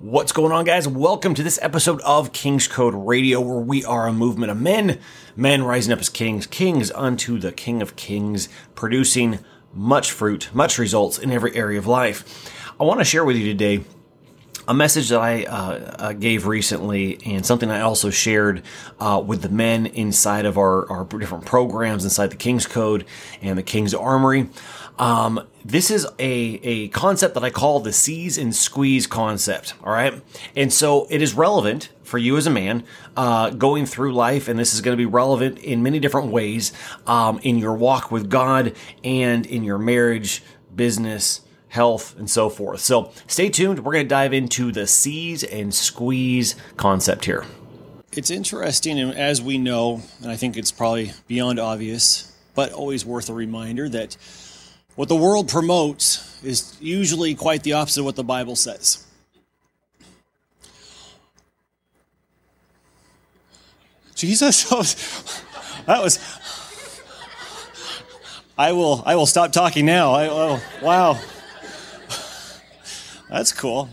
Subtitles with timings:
[0.00, 0.88] What's going on, guys?
[0.88, 4.98] Welcome to this episode of King's Code Radio, where we are a movement of men,
[5.36, 9.40] men rising up as kings, kings unto the King of Kings, producing
[9.74, 12.50] much fruit, much results in every area of life.
[12.80, 13.84] I want to share with you today
[14.66, 18.62] a message that I uh, uh, gave recently and something I also shared
[19.00, 23.04] uh, with the men inside of our, our different programs inside the King's Code
[23.42, 24.48] and the King's Armory.
[25.00, 29.72] Um, this is a, a concept that I call the seize and squeeze concept.
[29.82, 30.22] All right.
[30.54, 32.84] And so it is relevant for you as a man
[33.16, 34.46] uh, going through life.
[34.46, 36.74] And this is going to be relevant in many different ways
[37.06, 40.42] um, in your walk with God and in your marriage,
[40.76, 42.80] business, health, and so forth.
[42.80, 43.78] So stay tuned.
[43.80, 47.46] We're going to dive into the seize and squeeze concept here.
[48.12, 53.06] It's interesting, and as we know, and I think it's probably beyond obvious, but always
[53.06, 54.16] worth a reminder that
[54.96, 59.06] what the world promotes is usually quite the opposite of what the Bible says.
[64.14, 64.64] Jesus,
[65.86, 66.18] that was.
[68.58, 69.02] I will.
[69.06, 70.12] I will stop talking now.
[70.12, 71.18] I, oh, wow,
[73.30, 73.88] that's cool.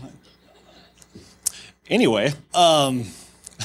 [1.88, 3.06] Anyway, um,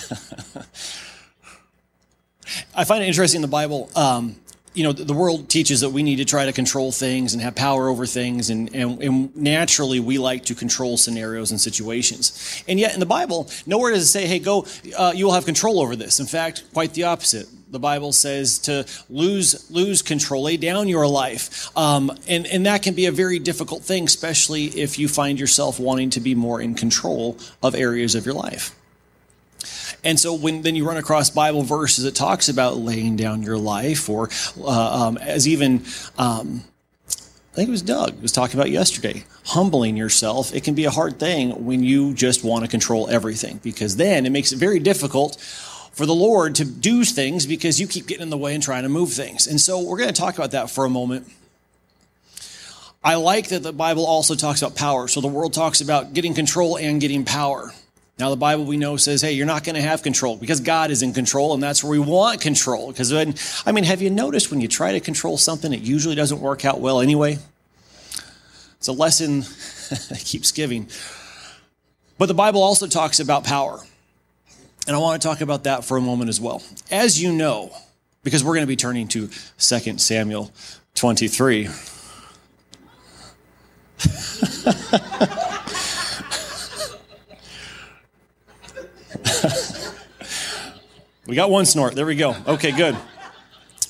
[2.73, 3.89] I find it interesting in the Bible.
[3.93, 4.38] Um,
[4.73, 7.55] you know, the world teaches that we need to try to control things and have
[7.55, 12.63] power over things, and, and, and, naturally we like to control scenarios and situations.
[12.67, 14.65] And yet in the Bible, nowhere does it say, hey, go,
[14.97, 16.19] uh, you will have control over this.
[16.19, 17.47] In fact, quite the opposite.
[17.69, 22.83] The Bible says to lose lose control, lay down your life, um, and and that
[22.83, 26.61] can be a very difficult thing, especially if you find yourself wanting to be more
[26.61, 28.75] in control of areas of your life.
[30.03, 33.57] And so when then you run across Bible verses that talks about laying down your
[33.57, 35.85] life, or uh, um, as even
[36.17, 36.63] um,
[37.53, 40.55] I think it was Doug was talking about yesterday, humbling yourself.
[40.55, 44.25] It can be a hard thing when you just want to control everything because then
[44.25, 45.39] it makes it very difficult
[45.91, 48.81] for the Lord to do things because you keep getting in the way and trying
[48.81, 49.45] to move things.
[49.45, 51.27] And so we're going to talk about that for a moment.
[53.03, 55.08] I like that the Bible also talks about power.
[55.08, 57.71] So the world talks about getting control and getting power.
[58.19, 60.91] Now, the Bible we know says, hey, you're not going to have control because God
[60.91, 62.91] is in control, and that's where we want control.
[62.91, 63.33] Because, then,
[63.65, 66.63] I mean, have you noticed when you try to control something, it usually doesn't work
[66.63, 67.39] out well anyway?
[68.77, 69.39] It's a lesson
[70.09, 70.89] that keeps giving.
[72.19, 73.79] But the Bible also talks about power.
[74.85, 76.61] And I want to talk about that for a moment as well.
[76.91, 77.75] As you know,
[78.21, 80.51] because we're going to be turning to 2 Samuel
[80.93, 81.69] 23.
[91.26, 91.95] we got one snort.
[91.95, 92.36] There we go.
[92.48, 92.98] Okay, good.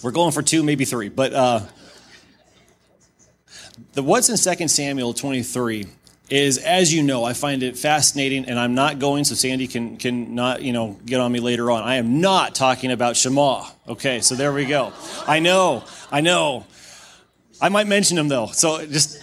[0.03, 1.09] We're going for two, maybe three.
[1.09, 1.61] But uh,
[3.93, 5.87] the what's in 2 Samuel 23
[6.29, 9.97] is, as you know, I find it fascinating, and I'm not going, so Sandy can
[9.97, 11.83] can not you know get on me later on.
[11.83, 13.65] I am not talking about Shema.
[13.87, 14.93] Okay, so there we go.
[15.27, 16.65] I know, I know.
[17.61, 19.22] I might mention him though, so just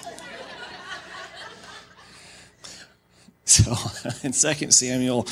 [3.50, 3.74] So
[4.22, 5.26] in 2 Samuel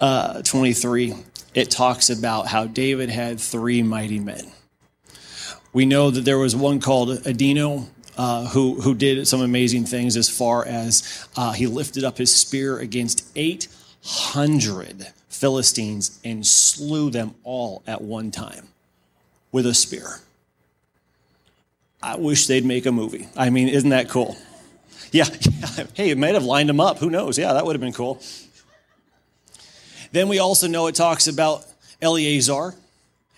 [0.00, 1.14] uh, 23,
[1.54, 4.50] it talks about how David had three mighty men.
[5.72, 7.86] We know that there was one called Adino,
[8.18, 12.34] uh, who, who did some amazing things as far as uh, he lifted up his
[12.34, 18.68] spear against 800 Philistines and slew them all at one time
[19.50, 20.20] with a spear.
[22.02, 23.28] I wish they'd make a movie.
[23.36, 24.36] I mean, isn't that cool?
[25.12, 25.84] Yeah, yeah.
[25.94, 26.98] Hey, it might have lined them up.
[26.98, 27.38] Who knows?
[27.38, 28.20] Yeah, that would have been cool.
[30.10, 31.64] Then we also know it talks about
[32.00, 32.74] Eleazar.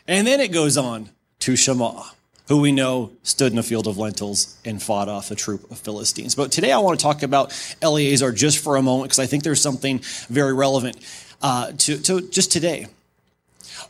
[0.07, 2.03] And then it goes on to Shema,
[2.49, 5.79] who we know stood in a field of lentils and fought off a troop of
[5.79, 6.35] Philistines.
[6.35, 7.53] But today I want to talk about
[7.83, 10.99] Eleazar just for a moment because I think there's something very relevant
[11.43, 12.87] uh, to, to just today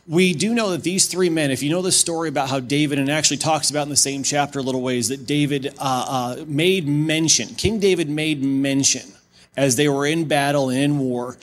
[0.07, 2.99] we do know that these three men, if you know the story about how David,
[2.99, 6.45] and actually talks about in the same chapter a little ways, that David uh, uh,
[6.47, 9.11] made mention, King David made mention
[9.57, 11.37] as they were in battle and in war,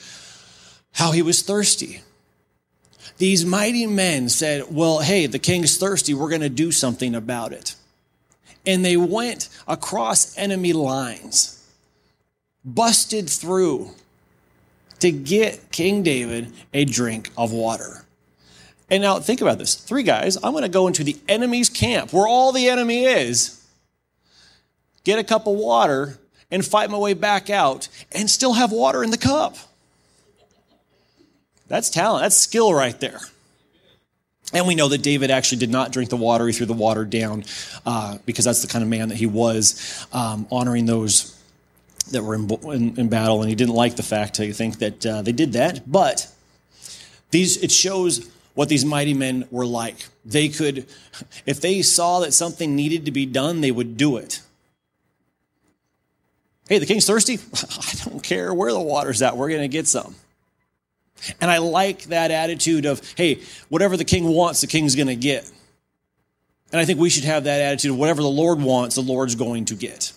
[0.93, 2.01] how he was thirsty.
[3.17, 6.13] These mighty men said, Well, hey, the king's thirsty.
[6.13, 7.75] We're going to do something about it.
[8.65, 11.63] And they went across enemy lines,
[12.63, 13.91] busted through
[14.99, 18.02] to get King David a drink of water.
[18.89, 22.13] And now think about this three guys, I'm going to go into the enemy's camp
[22.13, 23.65] where all the enemy is,
[25.03, 26.19] get a cup of water,
[26.51, 29.57] and fight my way back out and still have water in the cup.
[31.67, 33.19] That's talent, that's skill right there.
[34.53, 36.45] And we know that David actually did not drink the water.
[36.45, 37.43] He threw the water down
[37.87, 41.35] uh, because that's the kind of man that he was, um, honoring those
[42.11, 44.39] that were in, in, in, battle, and he didn't like the fact.
[44.39, 46.27] I think that uh, they did that, but
[47.31, 49.95] these it shows what these mighty men were like.
[50.25, 50.85] They could,
[51.45, 54.41] if they saw that something needed to be done, they would do it.
[56.69, 57.39] Hey, the king's thirsty?
[57.53, 60.15] I don't care where the water's at, we're going to get some.
[61.39, 65.15] And I like that attitude of, hey, whatever the king wants, the king's going to
[65.15, 65.49] get.
[66.71, 69.35] And I think we should have that attitude of whatever the Lord wants, the Lord's
[69.35, 70.11] going to get.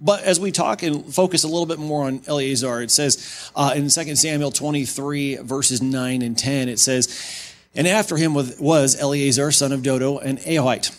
[0.00, 3.72] But as we talk and focus a little bit more on Eleazar, it says uh,
[3.74, 9.50] in 2 Samuel 23, verses 9 and 10, it says, And after him was Eleazar,
[9.52, 10.94] son of Dodo, an Ahohite,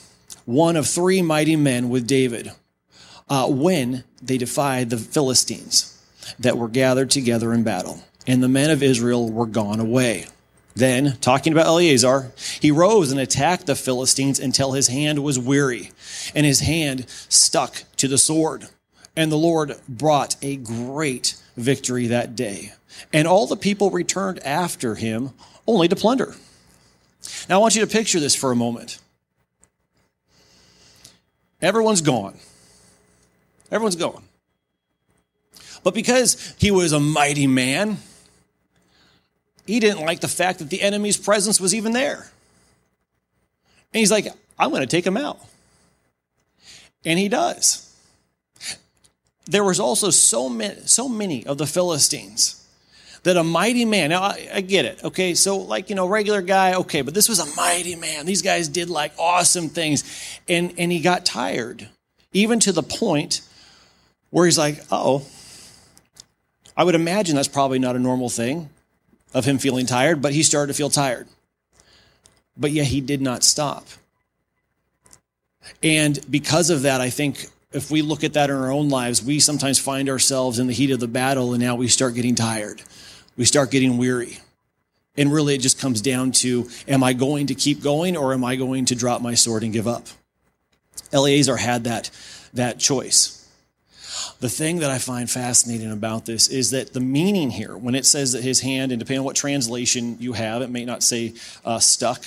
[0.46, 2.52] one of three mighty men with David,
[3.30, 5.94] uh, when they defied the Philistines
[6.40, 8.04] that were gathered together in battle.
[8.26, 10.26] And the men of Israel were gone away.
[10.76, 15.92] Then, talking about Eleazar, he rose and attacked the Philistines until his hand was weary,
[16.36, 18.68] and his hand stuck to the sword.
[19.18, 22.72] And the Lord brought a great victory that day.
[23.12, 25.32] And all the people returned after him
[25.66, 26.36] only to plunder.
[27.50, 29.00] Now, I want you to picture this for a moment.
[31.64, 32.38] Everyone's gone.
[33.72, 34.24] Everyone's gone.
[35.84, 37.98] But because he was a mighty man,
[39.66, 42.30] he didn't like the fact that the enemy's presence was even there.
[43.94, 44.28] And he's like,
[44.60, 45.40] I'm going to take him out.
[47.04, 47.87] And he does
[49.48, 52.68] there was also so many, so many of the Philistines
[53.24, 55.34] that a mighty man, now I, I, get it, okay?
[55.34, 58.26] So, like, you know, regular guy, okay, but this was a mighty man.
[58.26, 60.04] These guys did like awesome things.
[60.48, 61.90] And, and he got tired,
[62.32, 63.42] even to the point
[64.30, 65.26] where he's like, oh,
[66.76, 68.70] I would imagine that's probably not a normal thing
[69.34, 71.28] of him feeling tired, but he started to feel tired.
[72.56, 73.88] But yet he did not stop.
[75.84, 79.24] And because of that, I think if we look at that in our own lives,
[79.24, 82.36] we sometimes find ourselves in the heat of the battle and now we start getting
[82.36, 82.82] tired.
[83.36, 84.40] We start getting weary.
[85.18, 88.44] And really, it just comes down to am I going to keep going or am
[88.44, 90.08] I going to drop my sword and give up?
[91.12, 92.10] Eleazar had that,
[92.54, 93.34] that choice.
[94.40, 98.06] The thing that I find fascinating about this is that the meaning here, when it
[98.06, 101.34] says that his hand, and depending on what translation you have, it may not say
[101.66, 102.26] uh, stuck,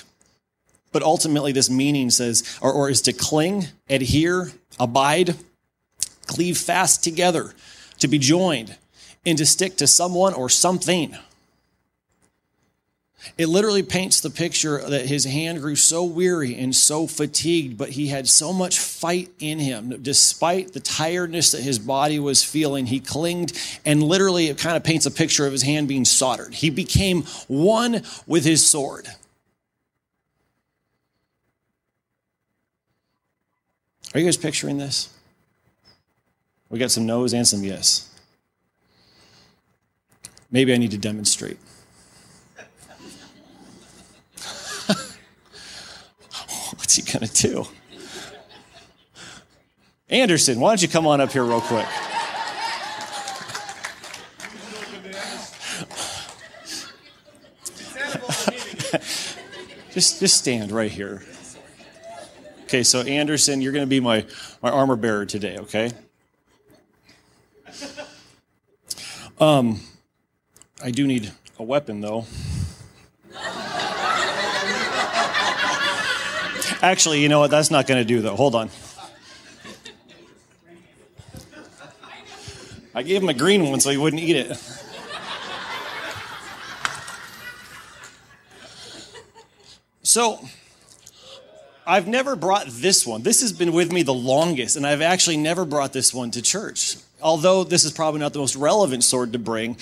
[0.92, 5.36] but ultimately, this meaning says, or, or is to cling, adhere, abide,
[6.26, 7.54] cleave fast together,
[7.98, 8.76] to be joined,
[9.24, 11.16] and to stick to someone or something.
[13.36, 17.90] It literally paints the picture that his hand grew so weary and so fatigued, but
[17.90, 19.98] he had so much fight in him.
[20.02, 23.52] Despite the tiredness that his body was feeling, he clinged,
[23.84, 26.54] and literally it kind of paints a picture of his hand being soldered.
[26.54, 29.06] He became one with his sword.
[34.12, 35.14] Are you guys picturing this?
[36.68, 38.12] We got some no's and some yes.
[40.50, 41.58] Maybe I need to demonstrate.
[46.76, 47.68] What's he going to do?
[50.08, 51.86] Anderson, why don't you come on up here real quick?
[59.92, 61.22] just, just stand right here.
[62.70, 64.24] Okay, so Anderson, you're going to be my,
[64.62, 65.90] my armor bearer today, okay?
[69.40, 69.80] Um,
[70.80, 72.26] I do need a weapon, though.
[76.80, 77.50] Actually, you know what?
[77.50, 78.36] That's not going to do, though.
[78.36, 78.70] Hold on.
[82.94, 84.56] I gave him a green one so he wouldn't eat it.
[90.04, 90.38] So,
[91.86, 93.22] I've never brought this one.
[93.22, 96.42] This has been with me the longest, and I've actually never brought this one to
[96.42, 96.96] church.
[97.22, 99.76] Although this is probably not the most relevant sword to bring,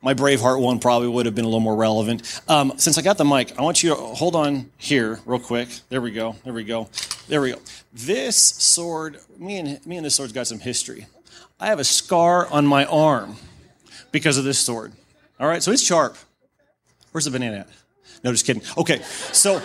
[0.00, 2.40] my Braveheart one probably would have been a little more relevant.
[2.48, 5.68] Um, since I got the mic, I want you to hold on here real quick.
[5.88, 6.36] There we go.
[6.44, 6.88] There we go.
[7.26, 7.58] There we go.
[7.92, 11.06] This sword, me and me and this sword's got some history.
[11.58, 13.36] I have a scar on my arm
[14.12, 14.92] because of this sword.
[15.40, 16.16] All right, so it's sharp.
[17.10, 17.68] Where's the banana at?
[18.22, 18.62] No, just kidding.
[18.76, 19.02] Okay,
[19.32, 19.60] so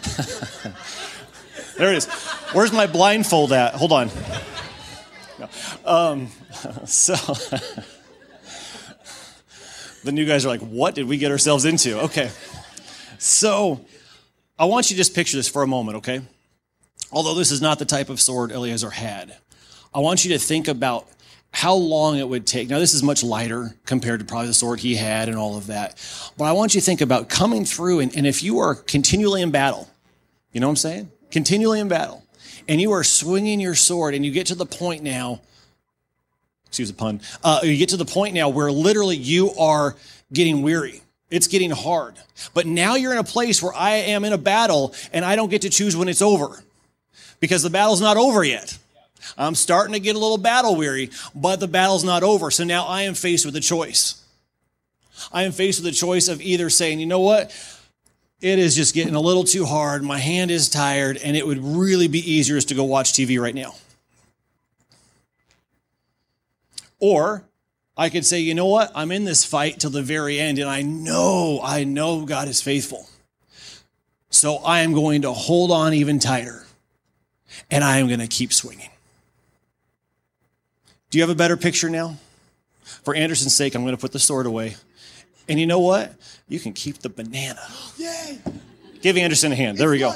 [1.76, 2.06] there it is.
[2.52, 3.74] Where's my blindfold at?
[3.74, 4.10] Hold on.
[5.84, 6.28] Um,
[6.84, 7.14] so
[10.04, 12.00] the new guys are like, what did we get ourselves into?
[12.00, 12.30] Okay.
[13.18, 13.84] So
[14.58, 16.20] I want you to just picture this for a moment, okay?
[17.12, 19.36] Although this is not the type of sword Eleazar had,
[19.92, 21.08] I want you to think about
[21.52, 22.68] how long it would take.
[22.68, 25.66] Now, this is much lighter compared to probably the sword he had and all of
[25.66, 25.96] that.
[26.38, 29.42] But I want you to think about coming through, and, and if you are continually
[29.42, 29.88] in battle,
[30.52, 31.10] you know what I'm saying?
[31.30, 32.24] Continually in battle.
[32.68, 35.40] and you are swinging your sword, and you get to the point now,
[36.66, 39.96] excuse the pun, uh, you get to the point now where literally you are
[40.32, 41.02] getting weary.
[41.30, 42.14] It's getting hard.
[42.54, 45.48] But now you're in a place where I am in a battle and I don't
[45.48, 46.62] get to choose when it's over
[47.40, 48.78] because the battle's not over yet.
[49.36, 52.50] I'm starting to get a little battle weary, but the battle's not over.
[52.50, 54.22] So now I am faced with a choice.
[55.32, 57.54] I am faced with a choice of either saying, you know what?
[58.40, 60.02] It is just getting a little too hard.
[60.02, 63.40] My hand is tired, and it would really be easier just to go watch TV
[63.40, 63.74] right now.
[66.98, 67.44] Or
[67.96, 68.90] I could say, you know what?
[68.94, 72.62] I'm in this fight till the very end, and I know, I know God is
[72.62, 73.08] faithful.
[74.30, 76.64] So I am going to hold on even tighter,
[77.70, 78.88] and I am going to keep swinging.
[81.10, 82.16] Do you have a better picture now?
[82.82, 84.76] For Anderson's sake, I'm going to put the sword away.
[85.48, 86.14] And you know what?
[86.48, 87.60] You can keep the banana.
[87.96, 88.38] Yay!
[89.02, 89.78] Give Anderson a hand.
[89.78, 90.14] There we go.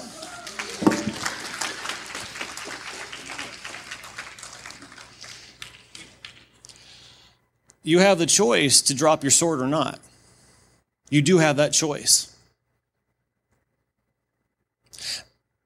[7.84, 10.00] you have the choice to drop your sword or not.
[11.10, 12.34] You do have that choice.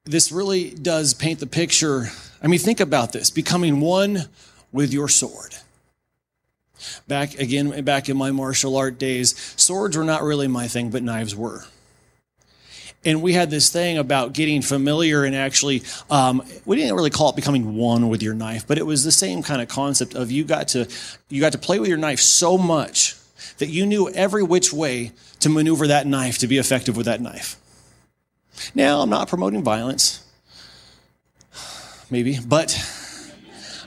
[0.03, 2.09] This really does paint the picture.
[2.43, 4.25] I mean, think about this becoming one
[4.71, 5.55] with your sword.
[7.07, 11.03] Back again, back in my martial art days, swords were not really my thing, but
[11.03, 11.65] knives were.
[13.05, 17.29] And we had this thing about getting familiar and actually um, we didn't really call
[17.29, 20.31] it becoming one with your knife but it was the same kind of concept of
[20.31, 20.85] you got to
[21.29, 23.15] you got to play with your knife so much
[23.59, 27.21] that you knew every which way to maneuver that knife to be effective with that
[27.21, 27.55] knife.
[28.75, 30.25] Now i'm not promoting violence.
[32.11, 32.77] Maybe but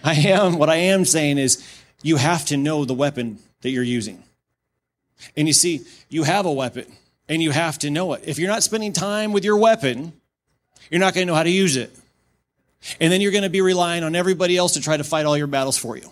[0.04, 1.66] i am what i am saying is
[2.02, 4.22] you have to know the weapon that you're using
[5.36, 6.86] and you see you have a weapon
[7.28, 8.22] and you have to know it.
[8.26, 10.12] If you're not spending time with your weapon,
[10.90, 11.90] you're not going to know how to use it.
[13.00, 15.38] And then you're going to be relying on everybody else to try to fight all
[15.38, 16.10] your battles for you.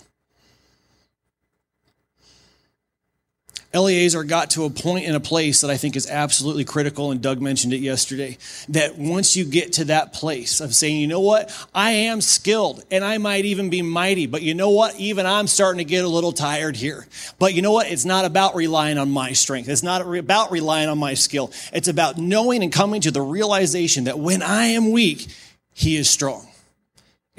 [3.73, 7.23] Eleazar got to a point in a place that I think is absolutely critical, and
[7.23, 8.37] Doug mentioned it yesterday.
[8.71, 12.83] That once you get to that place of saying, you know what, I am skilled
[12.91, 16.05] and I might even be mighty, but you know what, even I'm starting to get
[16.05, 17.07] a little tired here.
[17.39, 20.89] But you know what, it's not about relying on my strength, it's not about relying
[20.89, 21.53] on my skill.
[21.73, 25.29] It's about knowing and coming to the realization that when I am weak,
[25.73, 26.49] He is strong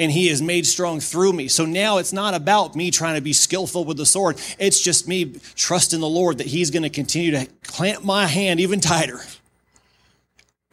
[0.02, 1.48] and he is made strong through me.
[1.48, 4.42] So now it's not about me trying to be skillful with the sword.
[4.58, 8.60] It's just me trusting the Lord that he's going to continue to clamp my hand
[8.60, 9.20] even tighter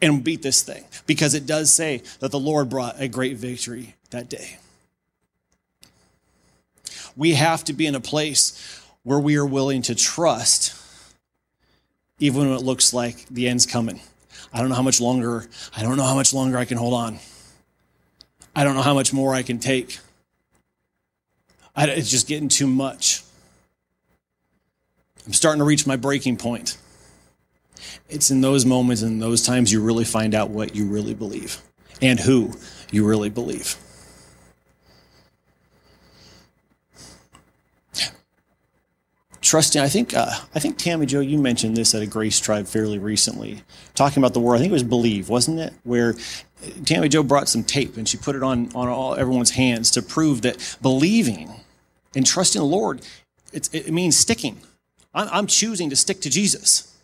[0.01, 3.93] and beat this thing because it does say that the Lord brought a great victory
[4.09, 4.57] that day.
[7.15, 10.75] We have to be in a place where we are willing to trust
[12.17, 14.01] even when it looks like the end's coming.
[14.51, 16.95] I don't know how much longer, I don't know how much longer I can hold
[16.95, 17.19] on.
[18.59, 19.99] I don't know how much more I can take.
[21.77, 23.23] I, it's just getting too much.
[25.25, 26.77] I'm starting to reach my breaking point.
[28.09, 31.61] It's in those moments and those times you really find out what you really believe
[32.01, 32.51] and who
[32.91, 33.77] you really believe.
[39.49, 39.81] Trusting.
[39.81, 42.99] I think uh, I think Tammy Joe, you mentioned this at a Grace Tribe fairly
[42.99, 43.63] recently,
[43.95, 44.55] talking about the war.
[44.55, 45.73] I think it was believe, wasn't it?
[45.83, 46.13] Where
[46.85, 50.03] Tammy Joe brought some tape and she put it on on all everyone's hands to
[50.03, 51.49] prove that believing
[52.15, 53.01] and trusting the Lord,
[53.51, 54.59] it means sticking.
[55.15, 56.95] I'm, I'm choosing to stick to Jesus.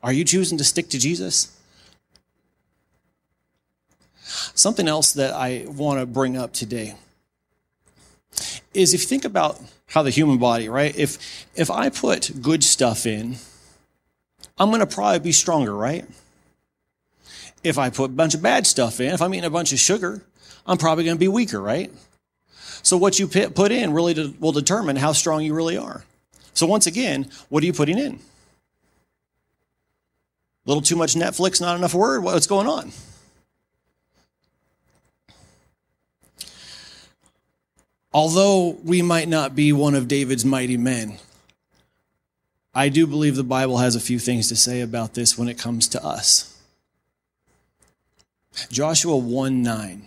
[0.00, 1.58] Are you choosing to stick to Jesus?
[4.54, 6.94] Something else that I want to bring up today
[8.72, 10.94] is if you think about how the human body, right?
[10.96, 13.36] If if I put good stuff in,
[14.58, 16.04] I'm to probably be stronger, right?
[17.62, 19.78] If I put a bunch of bad stuff in, if I'm eating a bunch of
[19.78, 20.22] sugar,
[20.66, 21.90] I'm probably to be weaker, right?
[22.82, 26.04] So what you put in really will determine how strong you really are.
[26.54, 28.14] So once again, what are you putting in?
[28.14, 28.18] A
[30.66, 32.22] little too much Netflix, not enough word.
[32.22, 32.92] What's going on?
[38.16, 41.18] Although we might not be one of David's mighty men,
[42.74, 45.58] I do believe the Bible has a few things to say about this when it
[45.58, 46.58] comes to us.
[48.70, 50.06] Joshua 1 9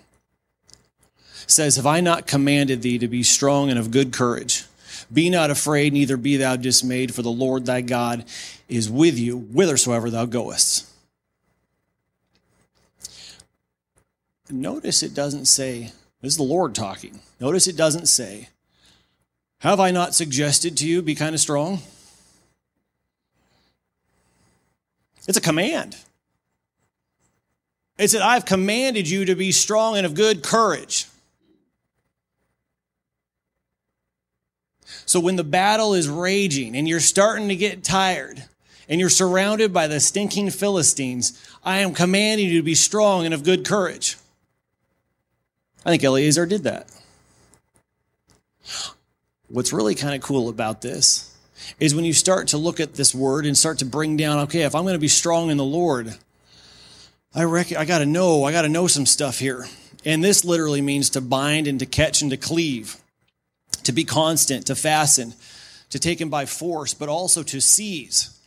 [1.46, 4.66] says, Have I not commanded thee to be strong and of good courage?
[5.13, 8.25] Be not afraid, neither be thou dismayed, for the Lord thy God
[8.68, 10.88] is with you whithersoever thou goest.
[14.50, 17.20] Notice it doesn't say, this is the Lord talking.
[17.40, 18.50] Notice it doesn't say,
[19.60, 21.80] Have I not suggested to you be kind of strong?
[25.28, 25.96] It's a command.
[27.98, 31.06] It said, I've commanded you to be strong and of good courage.
[35.06, 38.44] So when the battle is raging and you're starting to get tired
[38.88, 43.34] and you're surrounded by the stinking Philistines, I am commanding you to be strong and
[43.34, 44.18] of good courage.
[45.86, 46.90] I think Eleazar did that.
[49.48, 51.36] What's really kind of cool about this
[51.80, 54.62] is when you start to look at this word and start to bring down, okay,
[54.62, 56.16] if I'm going to be strong in the Lord,
[57.34, 59.68] I reckon I got to know, I got to know some stuff here.
[60.06, 62.98] And this literally means to bind and to catch and to cleave
[63.84, 65.34] to be constant, to fasten,
[65.90, 68.40] to take him by force, but also to seize,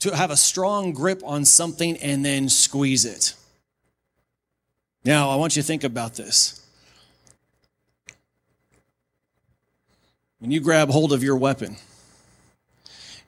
[0.00, 3.34] to have a strong grip on something and then squeeze it.
[5.06, 6.60] Now, I want you to think about this.
[10.40, 11.76] When you grab hold of your weapon,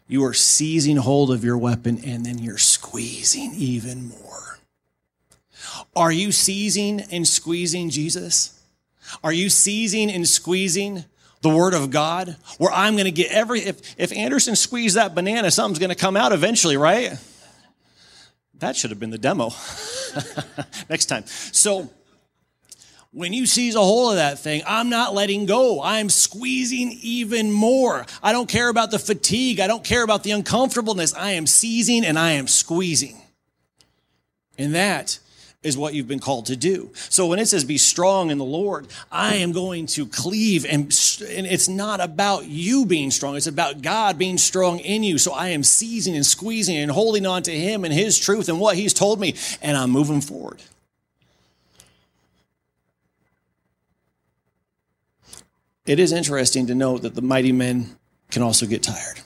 [0.08, 4.58] you are seizing hold of your weapon and then you're squeezing even more.
[5.94, 8.60] Are you seizing and squeezing Jesus?
[9.22, 11.04] Are you seizing and squeezing
[11.42, 15.14] the word of God where I'm going to get every, if, if Anderson squeezed that
[15.14, 17.16] banana, something's going to come out eventually, right?
[18.58, 19.50] That should have been the demo
[20.90, 21.24] next time.
[21.26, 21.90] So
[23.12, 25.80] when you seize a hold of that thing, I'm not letting go.
[25.82, 28.04] I'm squeezing even more.
[28.22, 29.60] I don't care about the fatigue.
[29.60, 31.14] I don't care about the uncomfortableness.
[31.14, 33.16] I am seizing and I am squeezing.
[34.58, 35.20] And that
[35.62, 36.90] is what you've been called to do.
[36.94, 40.82] So when it says be strong in the Lord, I am going to cleave and,
[40.82, 43.36] and it's not about you being strong.
[43.36, 45.18] It's about God being strong in you.
[45.18, 48.60] So I am seizing and squeezing and holding on to him and his truth and
[48.60, 50.62] what he's told me and I'm moving forward.
[55.86, 57.96] It is interesting to note that the mighty men
[58.30, 59.20] can also get tired.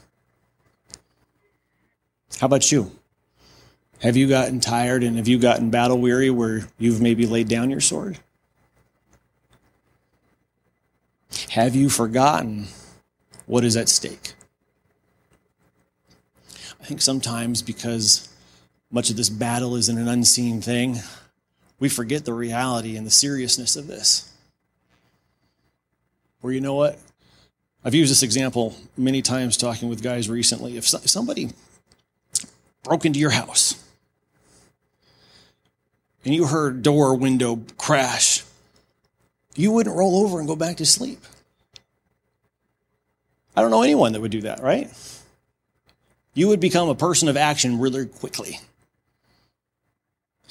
[2.38, 2.90] How about you?
[4.02, 7.70] Have you gotten tired and have you gotten battle weary where you've maybe laid down
[7.70, 8.18] your sword?
[11.50, 12.66] Have you forgotten
[13.46, 14.34] what is at stake?
[16.80, 18.28] I think sometimes because
[18.90, 20.98] much of this battle is in an unseen thing,
[21.78, 24.32] we forget the reality and the seriousness of this.
[26.40, 26.98] Where you know what?
[27.84, 30.76] I've used this example many times talking with guys recently.
[30.76, 31.50] If somebody
[32.82, 33.81] broke into your house
[36.24, 38.44] and you heard door window crash,
[39.54, 41.18] you wouldn't roll over and go back to sleep.
[43.54, 44.90] I don't know anyone that would do that, right?
[46.34, 48.60] You would become a person of action really quickly.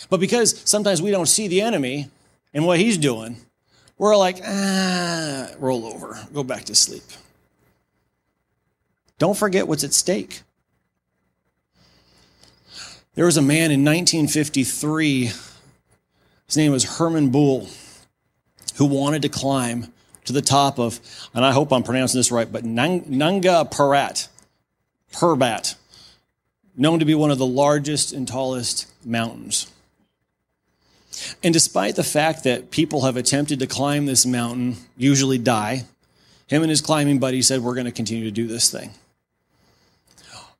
[0.09, 2.09] But because sometimes we don't see the enemy
[2.53, 3.37] and what he's doing,
[3.97, 7.03] we're like, ah, roll over, go back to sleep.
[9.17, 10.41] Don't forget what's at stake.
[13.13, 15.31] There was a man in 1953
[16.51, 17.69] his name was Herman Buhl,
[18.75, 19.93] who wanted to climb
[20.25, 20.99] to the top of,
[21.33, 24.27] and I hope I'm pronouncing this right, but Nanga Parbat,
[26.75, 29.71] known to be one of the largest and tallest mountains.
[31.41, 35.85] And despite the fact that people have attempted to climb this mountain, usually die,
[36.47, 38.91] him and his climbing buddy said, We're going to continue to do this thing.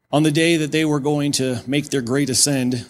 [0.10, 2.86] On the day that they were going to make their great ascend,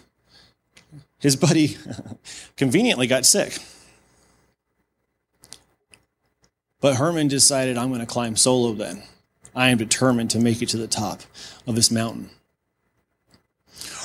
[1.21, 1.77] his buddy
[2.57, 3.57] conveniently got sick.
[6.81, 9.03] But Herman decided, I'm going to climb solo then.
[9.55, 11.21] I am determined to make it to the top
[11.67, 12.31] of this mountain.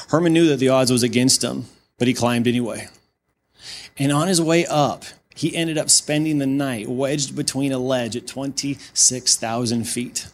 [0.09, 1.67] Herman knew that the odds was against him,
[1.99, 2.89] but he climbed anyway.
[3.99, 8.15] And on his way up, he ended up spending the night wedged between a ledge
[8.15, 10.29] at 26,000 feet,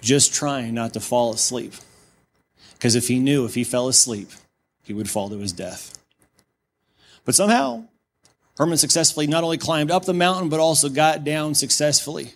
[0.00, 1.74] just trying not to fall asleep.
[2.74, 4.30] Because if he knew if he fell asleep,
[4.88, 5.96] he would fall to his death.
[7.26, 7.84] But somehow,
[8.56, 12.32] Herman successfully not only climbed up the mountain, but also got down successfully.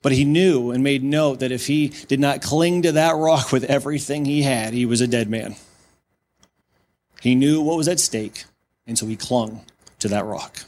[0.00, 3.52] But he knew and made note that if he did not cling to that rock
[3.52, 5.56] with everything he had, he was a dead man.
[7.20, 8.44] He knew what was at stake,
[8.86, 9.60] and so he clung
[9.98, 10.60] to that rock.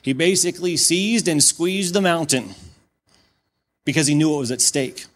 [0.00, 2.54] He basically seized and squeezed the mountain
[3.84, 5.06] because he knew what was at stake.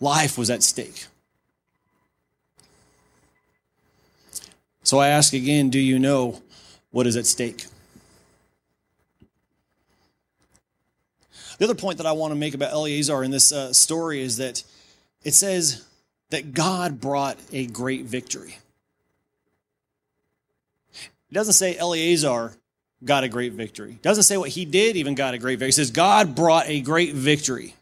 [0.00, 1.06] Life was at stake.
[4.82, 6.42] So I ask again do you know
[6.90, 7.66] what is at stake?
[11.58, 14.38] The other point that I want to make about Eleazar in this uh, story is
[14.38, 14.64] that
[15.22, 15.84] it says
[16.30, 18.56] that God brought a great victory.
[20.94, 22.54] It doesn't say Eleazar
[23.04, 23.92] got a great victory.
[23.92, 25.68] It doesn't say what he did even got a great victory.
[25.68, 27.74] It says God brought a great victory.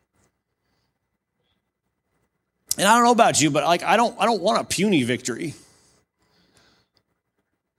[2.76, 5.04] And I don't know about you, but like I don't I don't want a puny
[5.04, 5.54] victory.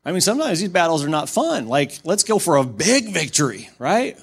[0.06, 1.68] I mean, sometimes these battles are not fun.
[1.68, 4.18] Like, let's go for a big victory, right?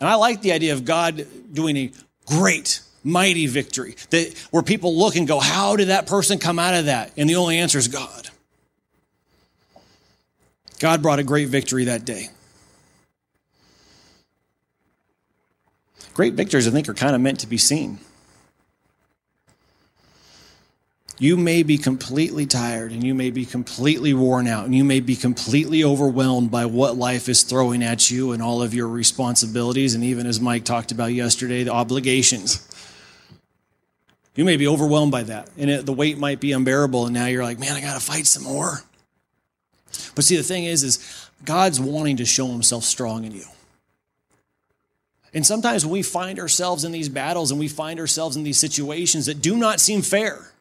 [0.00, 1.92] And I like the idea of God doing a
[2.26, 6.74] great, mighty victory that where people look and go, how did that person come out
[6.74, 7.12] of that?
[7.16, 8.28] And the only answer is God.
[10.78, 12.28] God brought a great victory that day.
[16.14, 17.98] Great victories, I think, are kind of meant to be seen.
[21.22, 24.98] You may be completely tired and you may be completely worn out and you may
[24.98, 29.94] be completely overwhelmed by what life is throwing at you and all of your responsibilities,
[29.94, 32.68] and even as Mike talked about yesterday, the obligations.
[34.34, 37.26] You may be overwhelmed by that, and it, the weight might be unbearable, and now
[37.26, 38.80] you're like, man, I got to fight some more.
[40.16, 43.44] But see, the thing is, is God's wanting to show himself strong in you.
[45.32, 48.58] And sometimes when we find ourselves in these battles and we find ourselves in these
[48.58, 50.51] situations that do not seem fair,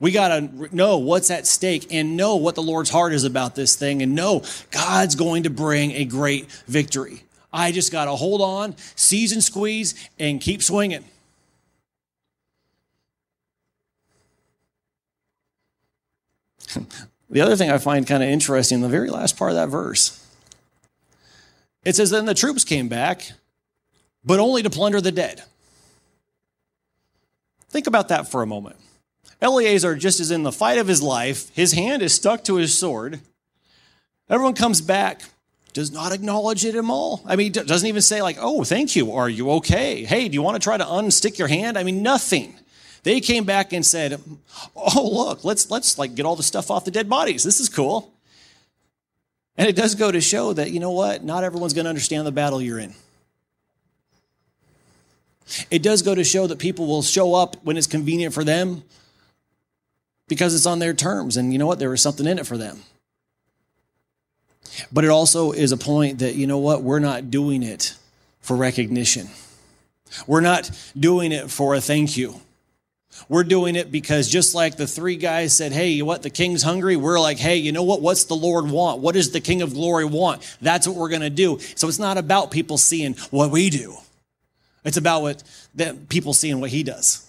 [0.00, 3.54] we got to know what's at stake and know what the Lord's heart is about
[3.54, 7.24] this thing and know God's going to bring a great victory.
[7.52, 11.04] I just got to hold on, seize and squeeze, and keep swinging.
[17.30, 20.24] the other thing I find kind of interesting, the very last part of that verse,
[21.84, 23.32] it says, Then the troops came back
[24.24, 25.42] but only to plunder the dead.
[27.70, 28.76] Think about that for a moment.
[29.40, 31.54] Eleazar just is in the fight of his life.
[31.54, 33.20] His hand is stuck to his sword.
[34.28, 35.22] Everyone comes back,
[35.72, 37.22] does not acknowledge it at all.
[37.24, 39.12] I mean, doesn't even say, like, oh, thank you.
[39.12, 40.04] Are you okay?
[40.04, 41.78] Hey, do you want to try to unstick your hand?
[41.78, 42.58] I mean, nothing.
[43.04, 44.20] They came back and said,
[44.74, 47.44] oh, look, let's, let's like get all the stuff off the dead bodies.
[47.44, 48.12] This is cool.
[49.56, 51.24] And it does go to show that, you know what?
[51.24, 52.94] Not everyone's going to understand the battle you're in.
[55.70, 58.82] It does go to show that people will show up when it's convenient for them
[60.28, 61.36] because it's on their terms.
[61.36, 61.78] And you know what?
[61.78, 62.82] There was something in it for them.
[64.92, 66.82] But it also is a point that, you know what?
[66.82, 67.94] We're not doing it
[68.40, 69.28] for recognition.
[70.26, 72.40] We're not doing it for a thank you.
[73.28, 76.22] We're doing it because just like the three guys said, Hey, you know what?
[76.22, 76.96] The king's hungry.
[76.96, 78.00] We're like, Hey, you know what?
[78.00, 79.00] What's the Lord want?
[79.00, 80.56] What does the king of glory want?
[80.60, 81.58] That's what we're going to do.
[81.74, 83.96] So it's not about people seeing what we do.
[84.84, 85.42] It's about what
[86.08, 87.27] people seeing what he does.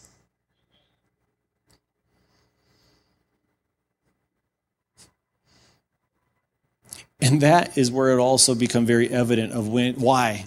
[7.29, 10.45] And that is where it also become very evident of when why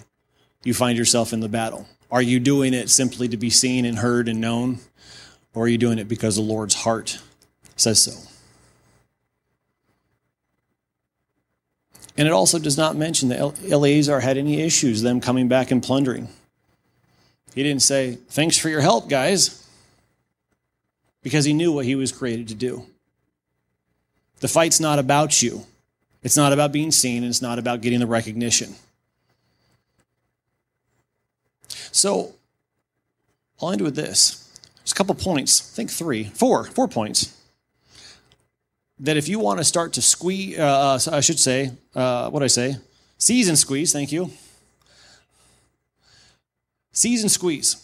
[0.65, 1.87] you find yourself in the battle.
[2.11, 4.79] Are you doing it simply to be seen and heard and known?
[5.53, 7.19] Or are you doing it because the Lord's heart
[7.77, 8.11] says so?
[12.17, 13.39] And it also does not mention that
[13.71, 16.27] Eleazar had any issues, them coming back and plundering.
[17.55, 19.65] He didn't say, Thanks for your help, guys,
[21.21, 22.85] because he knew what he was created to do.
[24.41, 25.65] The fight's not about you,
[26.23, 28.75] it's not about being seen, and it's not about getting the recognition.
[31.91, 32.33] So,
[33.61, 34.49] I'll end with this.
[34.77, 37.37] There's a couple points, I think three, four, four points.
[38.99, 42.47] That if you want to start to squeeze, uh, I should say, uh, what I
[42.47, 42.77] say?
[43.17, 44.31] Seize and squeeze, thank you.
[46.91, 47.82] Seize and squeeze.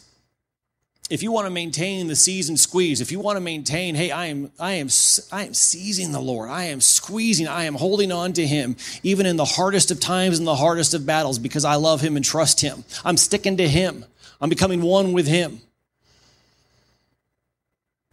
[1.09, 4.27] If you want to maintain the and squeeze, if you want to maintain, hey, I
[4.27, 4.89] am, I am,
[5.31, 6.49] I am seizing the Lord.
[6.49, 7.47] I am squeezing.
[7.47, 10.93] I am holding on to Him, even in the hardest of times and the hardest
[10.93, 12.83] of battles, because I love Him and trust Him.
[13.03, 14.05] I'm sticking to Him.
[14.39, 15.61] I'm becoming one with Him.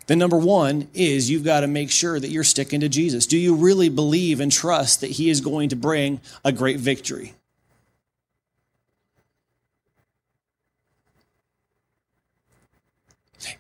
[0.07, 3.27] Then number one is you've got to make sure that you're sticking to Jesus.
[3.27, 7.35] Do you really believe and trust that He is going to bring a great victory?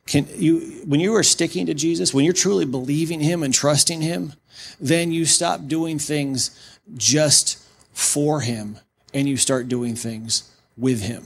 [0.06, 4.00] Can you, when you are sticking to Jesus, when you're truly believing Him and trusting
[4.00, 4.32] Him,
[4.80, 8.78] then you stop doing things just for Him
[9.14, 11.24] and you start doing things with Him.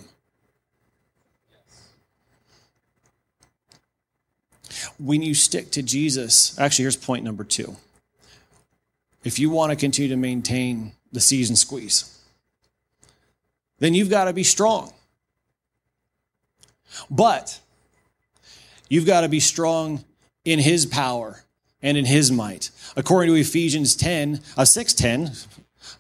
[4.99, 7.77] When you stick to Jesus, actually, here's point number two.
[9.25, 12.18] If you want to continue to maintain the season squeeze,
[13.79, 14.92] then you've got to be strong.
[17.11, 17.61] But
[18.90, 20.05] You've got to be strong
[20.44, 21.44] in his power
[21.81, 22.70] and in his might.
[22.96, 25.46] According to Ephesians 10, uh, 6:10,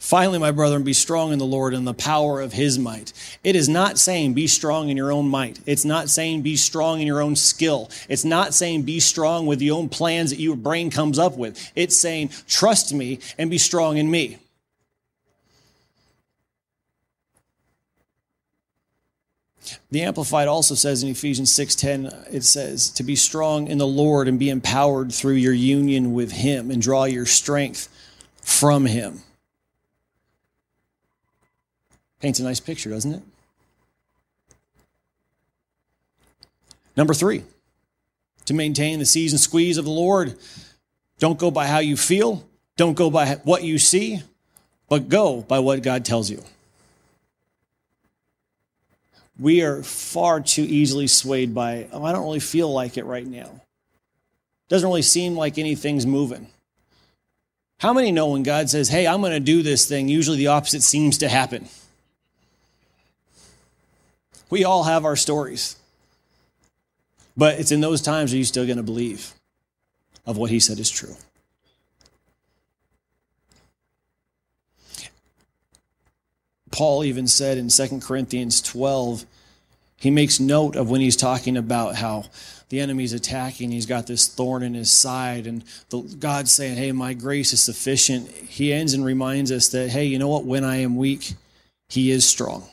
[0.00, 3.12] finally, my brethren, be strong in the Lord and the power of his might.
[3.44, 5.60] It is not saying be strong in your own might.
[5.66, 7.90] It's not saying be strong in your own skill.
[8.08, 11.70] It's not saying be strong with the own plans that your brain comes up with.
[11.76, 14.38] It's saying trust me and be strong in me.
[19.90, 24.28] The Amplified also says in Ephesians 6:10 it says to be strong in the Lord
[24.28, 27.88] and be empowered through your union with him and draw your strength
[28.42, 29.22] from him.
[32.20, 33.22] Paints a nice picture, doesn't it?
[36.96, 37.44] Number three,
[38.44, 40.36] to maintain the season squeeze of the Lord,
[41.18, 42.46] don't go by how you feel,
[42.76, 44.22] don't go by what you see,
[44.88, 46.42] but go by what God tells you.
[49.40, 53.26] We are far too easily swayed by, oh, I don't really feel like it right
[53.26, 53.62] now.
[54.68, 56.46] Doesn't really seem like anything's moving.
[57.78, 60.48] How many know when God says, hey, I'm going to do this thing, usually the
[60.48, 61.68] opposite seems to happen?
[64.50, 65.76] We all have our stories.
[67.34, 69.32] But it's in those times are you still going to believe
[70.26, 71.16] of what he said is true?
[76.70, 79.24] Paul even said in 2 Corinthians 12,
[79.96, 82.26] he makes note of when he's talking about how
[82.70, 86.92] the enemy's attacking, he's got this thorn in his side, and the, God's saying, Hey,
[86.92, 88.30] my grace is sufficient.
[88.30, 90.44] He ends and reminds us that, hey, you know what?
[90.44, 91.34] When I am weak,
[91.88, 92.64] he is strong.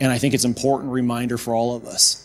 [0.00, 2.22] And I think it's an important reminder for all of us.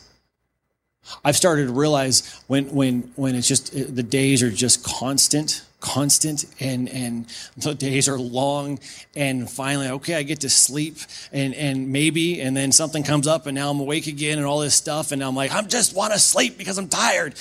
[1.24, 6.46] I've started to realize when when when it's just the days are just constant, constant,
[6.60, 7.26] and and
[7.58, 8.80] the days are long,
[9.15, 10.96] and finally, okay, I get to sleep,
[11.34, 14.60] and and maybe, and then something comes up, and now I'm awake again, and all
[14.60, 17.36] this stuff, and I'm like, I just want to sleep because I'm tired.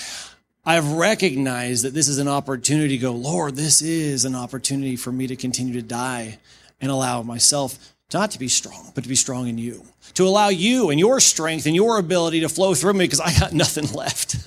[0.65, 5.11] I've recognized that this is an opportunity to go, Lord, this is an opportunity for
[5.11, 6.39] me to continue to die
[6.81, 9.85] and allow myself not to be strong, but to be strong in you.
[10.15, 13.33] To allow you and your strength and your ability to flow through me because I
[13.39, 14.35] got nothing left.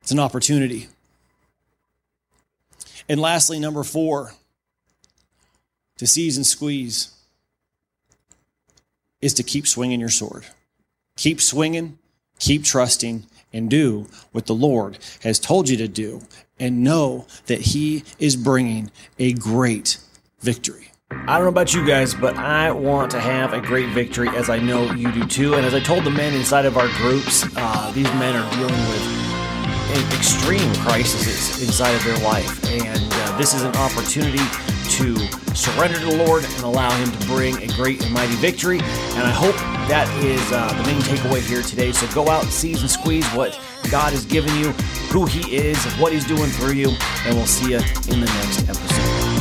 [0.00, 0.88] it's an opportunity.
[3.08, 4.32] And lastly, number four,
[5.98, 7.14] to seize and squeeze
[9.20, 10.44] is to keep swinging your sword.
[11.16, 11.98] Keep swinging,
[12.38, 16.22] keep trusting, and do what the Lord has told you to do,
[16.58, 19.98] and know that He is bringing a great
[20.40, 20.90] victory.
[21.10, 24.50] I don't know about you guys, but I want to have a great victory, as
[24.50, 25.54] I know you do too.
[25.54, 28.88] And as I told the men inside of our groups, uh, these men are dealing
[28.88, 29.33] with
[30.14, 32.64] extreme crises inside of their life.
[32.64, 34.42] And uh, this is an opportunity
[34.90, 35.16] to
[35.54, 38.78] surrender to the Lord and allow Him to bring a great and mighty victory.
[38.78, 39.56] And I hope
[39.88, 41.92] that is uh, the main takeaway here today.
[41.92, 43.58] So go out, and seize and squeeze what
[43.90, 44.70] God has given you,
[45.10, 46.90] who He is, what He's doing through you,
[47.26, 49.33] and we'll see you in the next episode.